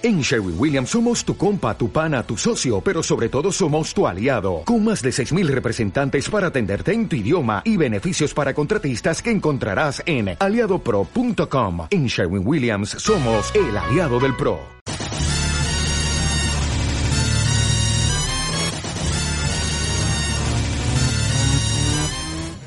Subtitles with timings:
[0.00, 4.06] En Sherwin Williams somos tu compa, tu pana, tu socio, pero sobre todo somos tu
[4.06, 9.20] aliado, con más de 6.000 representantes para atenderte en tu idioma y beneficios para contratistas
[9.20, 11.88] que encontrarás en aliadopro.com.
[11.90, 14.60] En Sherwin Williams somos el aliado del PRO.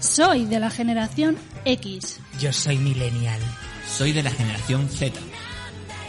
[0.02, 2.20] Soy de la generación X.
[2.41, 3.39] Yo soy millennial.
[3.88, 5.18] Soy de la generación Z.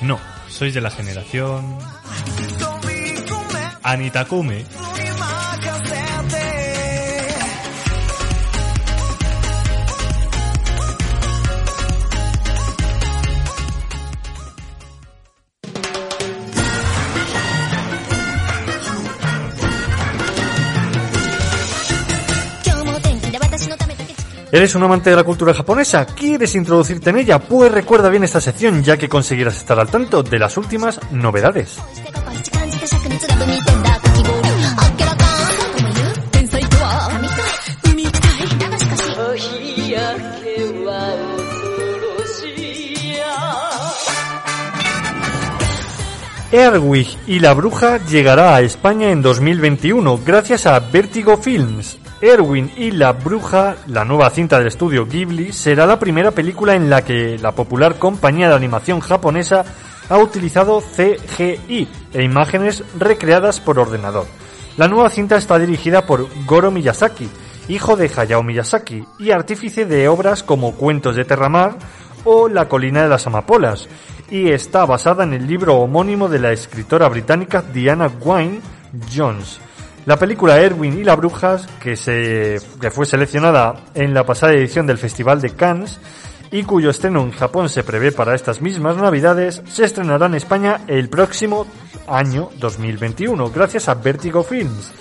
[0.03, 1.79] No, sois de la generación...
[3.85, 4.65] Anitakume.
[24.55, 26.05] ¿Eres un amante de la cultura japonesa?
[26.05, 27.39] ¿Quieres introducirte en ella?
[27.39, 31.79] Pues recuerda bien esta sección ya que conseguirás estar al tanto de las últimas novedades.
[46.53, 52.02] Erwig y la bruja llegará a España en 2021 gracias a Vertigo Films.
[52.23, 56.89] Erwin y la bruja, la nueva cinta del estudio Ghibli, será la primera película en
[56.89, 59.65] la que la popular compañía de animación japonesa
[60.09, 64.27] ha utilizado CGI e imágenes recreadas por ordenador.
[64.77, 67.29] La nueva cinta está dirigida por Goro Miyazaki,
[67.67, 71.77] hijo de Hayao Miyazaki y artífice de obras como Cuentos de Terramar
[72.23, 73.89] o La colina de las amapolas,
[74.31, 78.61] y está basada en el libro homónimo de la escritora británica Diana Wynne
[79.13, 79.59] Jones.
[80.05, 84.85] La película Erwin y la Brujas, que, se, que fue seleccionada en la pasada edición
[84.85, 86.01] del Festival de Cannes
[86.51, 90.81] y cuyo estreno en Japón se prevé para estas mismas navidades, se estrenará en España
[90.89, 91.69] el próximo
[92.09, 94.93] año 2021, gracias a Vertigo Films.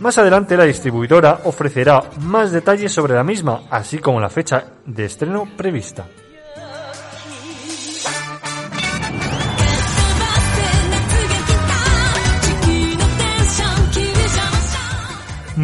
[0.00, 5.06] Más adelante la distribuidora ofrecerá más detalles sobre la misma, así como la fecha de
[5.06, 6.06] estreno prevista.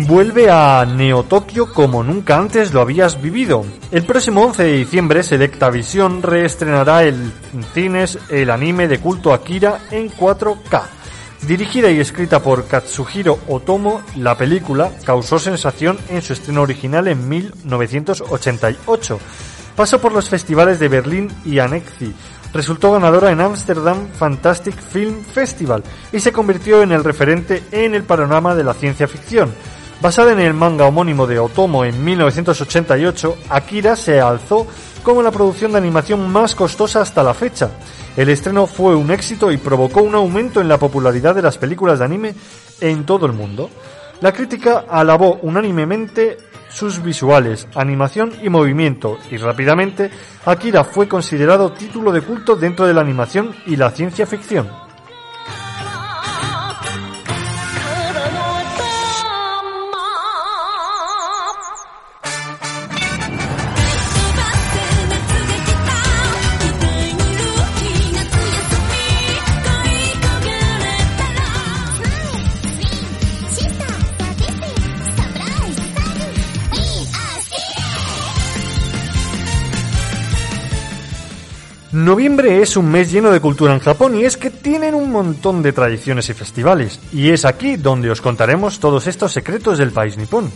[0.04, 3.64] Vuelve a Neo Tokio como nunca antes lo habías vivido.
[3.90, 7.32] El próximo 11 de diciembre Selectavision reestrenará el
[7.72, 10.82] cines el anime de culto Akira en 4K.
[11.46, 17.26] Dirigida y escrita por Katsuhiro Otomo, la película causó sensación en su estreno original en
[17.26, 19.18] 1988.
[19.76, 22.14] Pasó por los festivales de Berlín y Annecy,
[22.52, 28.02] resultó ganadora en Amsterdam Fantastic Film Festival y se convirtió en el referente en el
[28.02, 29.54] panorama de la ciencia ficción.
[30.00, 34.66] Basada en el manga homónimo de Otomo en 1988, Akira se alzó
[35.02, 37.70] como la producción de animación más costosa hasta la fecha.
[38.14, 41.98] El estreno fue un éxito y provocó un aumento en la popularidad de las películas
[41.98, 42.34] de anime
[42.80, 43.70] en todo el mundo.
[44.20, 46.36] La crítica alabó unánimemente
[46.68, 50.10] sus visuales, animación y movimiento, y rápidamente
[50.44, 54.85] Akira fue considerado título de culto dentro de la animación y la ciencia ficción.
[82.06, 85.60] Noviembre es un mes lleno de cultura en Japón y es que tienen un montón
[85.60, 87.00] de tradiciones y festivales.
[87.12, 90.52] Y es aquí donde os contaremos todos estos secretos del país nipón.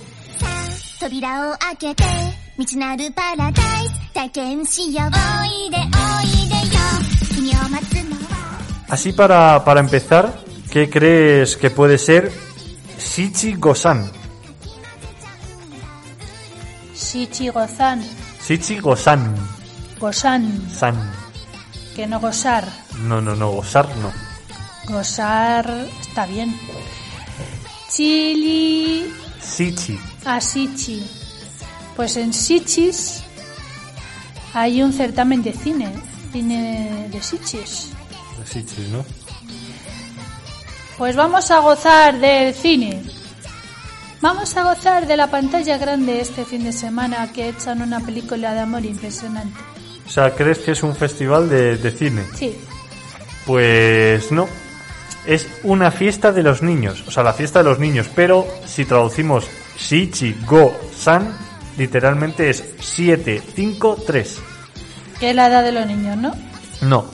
[8.88, 10.32] Así para, para empezar,
[10.71, 12.31] ¿qué crees que puede ser
[12.97, 14.09] Shichi Gosan?
[16.94, 18.05] Shichi Gozan.
[18.47, 19.34] Shichi Gosan.
[19.99, 20.71] Gosan.
[20.71, 21.19] San.
[21.95, 22.69] Que no gozar.
[23.03, 24.12] No, no, no, gozar no.
[24.87, 26.59] Gozar está bien.
[27.91, 29.12] Chili.
[29.41, 29.99] Sichi.
[30.25, 31.05] Ah, Sichi.
[31.97, 33.23] Pues en Sichis
[34.55, 35.93] hay un certamen de cine.
[36.32, 37.88] Cine de Sichis.
[38.38, 39.05] De Sichis, ¿no?
[40.97, 43.03] Pues vamos a gozar del cine.
[44.20, 48.53] Vamos a gozar de la pantalla grande este fin de semana que echan una película
[48.53, 49.59] de amor impresionante.
[50.11, 52.25] O sea, ¿crees que es un festival de, de cine?
[52.35, 52.59] Sí.
[53.47, 54.49] Pues no.
[55.25, 57.05] Es una fiesta de los niños.
[57.07, 58.11] O sea, la fiesta de los niños.
[58.12, 59.47] Pero si traducimos
[59.79, 61.33] Shichi Go San,
[61.79, 64.41] literalmente es 753.
[65.21, 66.33] Que es la edad de los niños, ¿no?
[66.83, 67.05] No.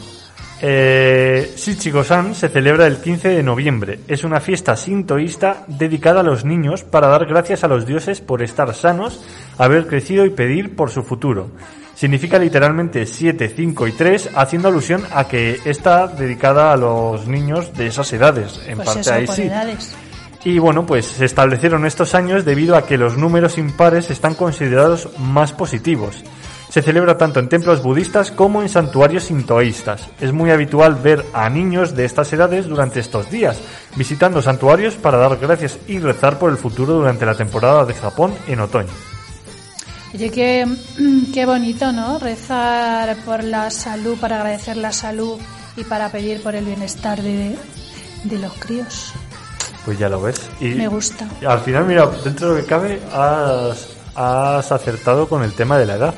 [0.63, 4.01] Eh, Shichigo-san se celebra el 15 de noviembre.
[4.09, 8.43] Es una fiesta sintoísta dedicada a los niños para dar gracias a los dioses por
[8.43, 9.21] estar sanos,
[9.59, 11.51] haber crecido y pedir por su futuro.
[11.97, 17.73] Significa literalmente 7, 5 y 3, haciendo alusión a que está dedicada a los niños
[17.73, 18.61] de esas edades.
[18.67, 19.43] En Pues parte eso, ahí sí.
[19.45, 19.97] edades.
[20.45, 25.09] Y bueno, pues se establecieron estos años debido a que los números impares están considerados
[25.19, 26.23] más positivos.
[26.69, 30.11] Se celebra tanto en templos budistas como en santuarios sintoístas.
[30.21, 33.59] Es muy habitual ver a niños de estas edades durante estos días,
[33.97, 38.35] visitando santuarios para dar gracias y rezar por el futuro durante la temporada de Japón
[38.47, 39.16] en otoño.
[40.17, 40.67] Oye, qué,
[41.35, 42.19] qué bonito, ¿no?
[42.19, 45.39] Rezar por la salud, para agradecer la salud
[45.77, 47.55] y para pedir por el bienestar de,
[48.25, 49.13] de los críos.
[49.85, 50.41] Pues ya lo ves.
[50.59, 51.29] Y Me gusta.
[51.47, 55.85] al final, mira, dentro de lo que cabe, has, has acertado con el tema de
[55.85, 56.15] la edad.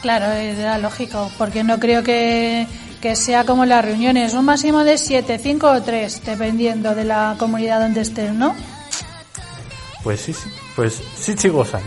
[0.00, 2.68] Claro, era lógico, porque no creo que,
[3.00, 7.34] que sea como las reuniones, un máximo de 7, 5 o 3, dependiendo de la
[7.36, 8.54] comunidad donde estés, ¿no?
[10.04, 10.48] Pues sí, sí.
[10.76, 11.82] Pues sí, Chigosan.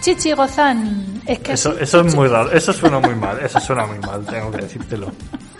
[0.00, 3.86] Chichi Gozán, es que Eso, eso es muy raro, eso suena muy mal, eso suena
[3.86, 5.57] muy mal, tengo que decírtelo.「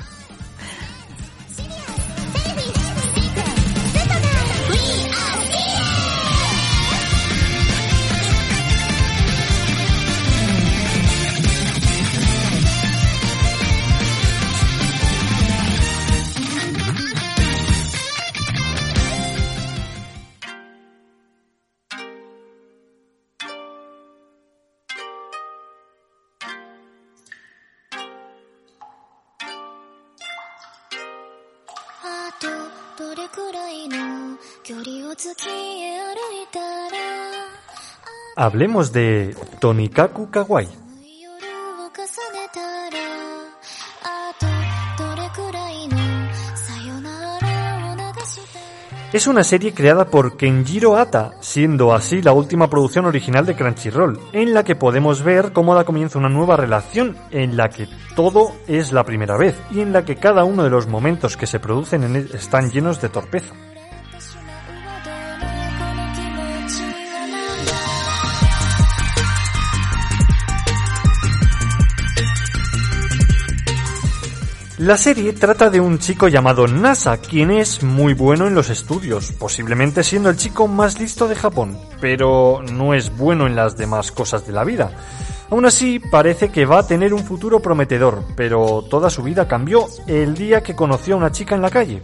[38.41, 40.69] Hablemos de Tonikaku Kawaii.
[49.13, 54.21] Es una serie creada por Kenjiro Ata, siendo así la última producción original de Crunchyroll,
[54.33, 58.53] en la que podemos ver cómo da comienzo una nueva relación en la que todo
[58.69, 61.59] es la primera vez y en la que cada uno de los momentos que se
[61.59, 63.53] producen están llenos de torpeza.
[74.79, 79.33] La serie trata de un chico llamado Nasa, quien es muy bueno en los estudios,
[79.33, 84.13] posiblemente siendo el chico más listo de Japón, pero no es bueno en las demás
[84.13, 84.93] cosas de la vida.
[85.51, 89.89] Aún así, parece que va a tener un futuro prometedor, pero toda su vida cambió
[90.07, 92.01] el día que conoció a una chica en la calle.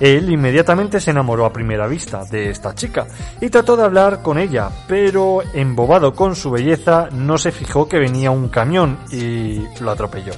[0.00, 3.06] Él inmediatamente se enamoró a primera vista de esta chica
[3.40, 8.00] y trató de hablar con ella, pero embobado con su belleza no se fijó que
[8.00, 10.32] venía un camión y lo atropelló.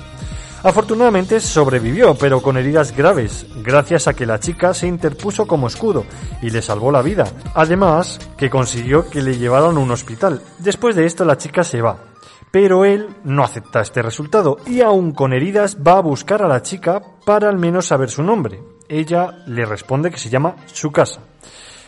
[0.63, 6.05] Afortunadamente sobrevivió, pero con heridas graves, gracias a que la chica se interpuso como escudo
[6.43, 7.25] y le salvó la vida.
[7.55, 10.43] Además, que consiguió que le llevaran a un hospital.
[10.59, 12.05] Después de esto la chica se va.
[12.51, 16.61] Pero él no acepta este resultado y aún con heridas va a buscar a la
[16.61, 18.61] chica para al menos saber su nombre.
[18.87, 21.21] Ella le responde que se llama Tsukasa.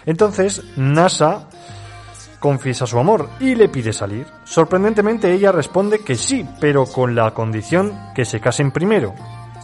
[0.07, 1.49] Entonces, Nasa
[2.43, 4.27] confiesa su amor y le pide salir.
[4.45, 9.15] Sorprendentemente ella responde que sí, pero con la condición que se casen primero.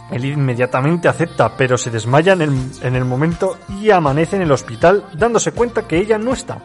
[0.09, 4.51] Él inmediatamente acepta, pero se desmaya en el, en el momento y amanece en el
[4.51, 6.57] hospital dándose cuenta que ella no está.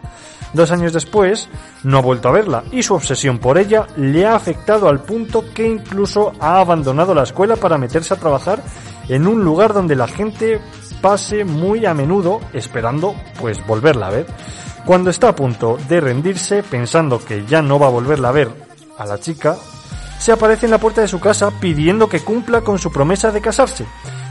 [0.55, 1.49] Dos años después,
[1.83, 5.45] no ha vuelto a verla y su obsesión por ella le ha afectado al punto
[5.53, 8.63] que incluso ha abandonado la escuela para meterse a trabajar
[9.09, 10.61] en un lugar donde la gente
[11.03, 14.27] pase muy a menudo esperando pues volverla a ver.
[14.85, 18.51] Cuando está a punto de rendirse, pensando que ya no va a volverla a ver
[18.99, 19.57] a la chica,
[20.19, 23.41] se aparece en la puerta de su casa pidiendo que cumpla con su promesa de
[23.41, 23.87] casarse.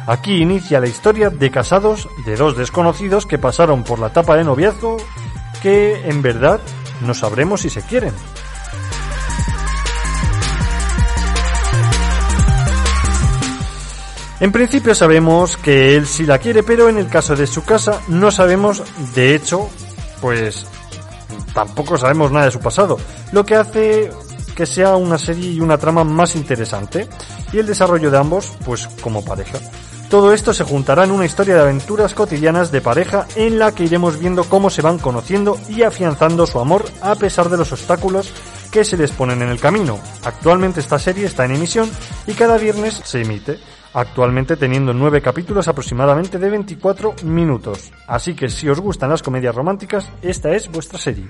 [0.05, 4.43] Aquí inicia la historia de casados de dos desconocidos que pasaron por la etapa de
[4.43, 4.98] noviazgo
[5.63, 6.60] que en verdad
[7.01, 8.13] no sabremos si se quieren.
[14.39, 18.01] En principio sabemos que él sí la quiere, pero en el caso de su casa
[18.10, 18.83] no sabemos,
[19.15, 19.69] de hecho,
[20.24, 20.65] pues
[21.53, 22.98] tampoco sabemos nada de su pasado,
[23.34, 24.10] lo que hace
[24.56, 27.10] que sea una serie y una trama más interesante
[27.51, 29.60] y el desarrollo de ambos, pues como pareja.
[30.10, 33.84] Todo esto se juntará en una historia de aventuras cotidianas de pareja en la que
[33.84, 38.32] iremos viendo cómo se van conociendo y afianzando su amor a pesar de los obstáculos
[38.72, 40.00] que se les ponen en el camino.
[40.24, 41.92] Actualmente esta serie está en emisión
[42.27, 43.60] y cada viernes se emite,
[43.93, 47.91] actualmente teniendo nueve capítulos aproximadamente de 24 minutos.
[48.07, 51.29] Así que si os gustan las comedias románticas, esta es vuestra serie.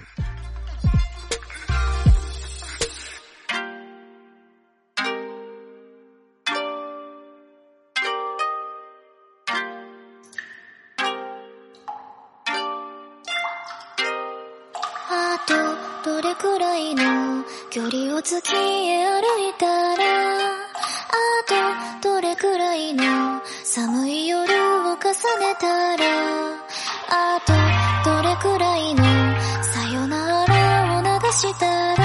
[31.60, 32.02] たら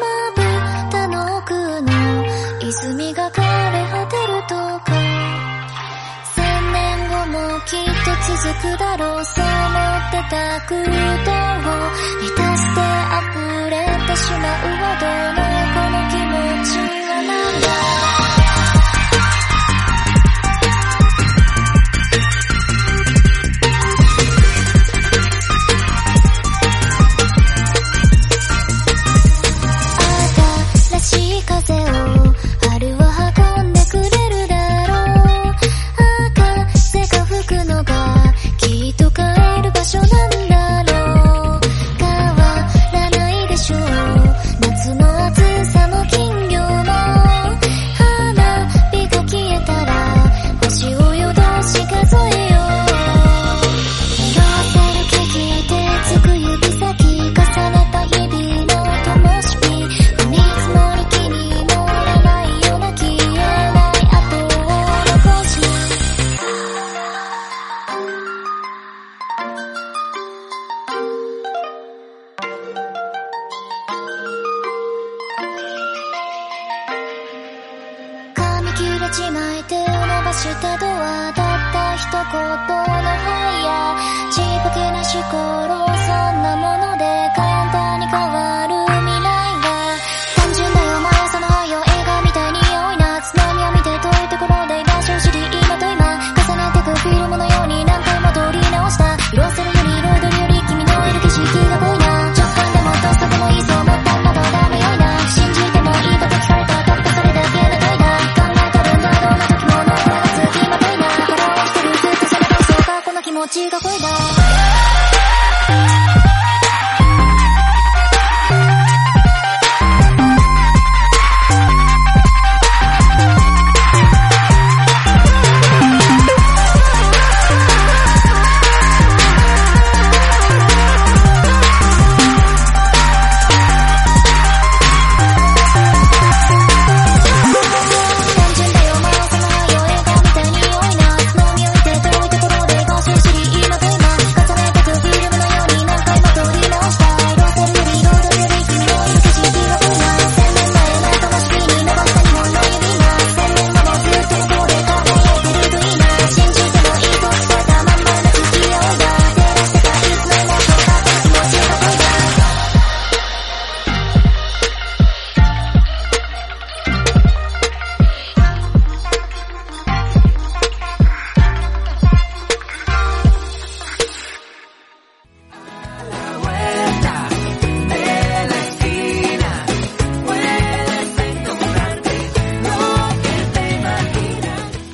[0.00, 1.90] まぶたの奥の
[2.60, 3.44] 泉が枯れ
[3.90, 4.92] 果てるとか。
[6.34, 9.24] 千年後もきっと続くだろう。
[9.24, 11.72] そう思ってた空洞を
[12.20, 12.80] 満たして
[13.18, 13.74] 溢れ
[14.06, 15.42] てしまうはどうの
[15.74, 16.34] この気持
[16.64, 18.21] ちはなんだ
[79.12, 83.28] じまいて伸ばしたドアたった一言のハ
[83.60, 84.00] イヤ
[84.32, 85.36] ちっぽけな思考
[85.84, 87.04] をそんなもので
[87.36, 87.51] 変え